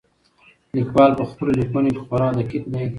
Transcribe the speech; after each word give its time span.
لیکوال 0.77 1.11
په 1.19 1.23
خپلو 1.29 1.51
لیکنو 1.59 1.89
کې 1.95 2.01
خورا 2.05 2.29
دقیق 2.39 2.63
دی. 2.73 2.85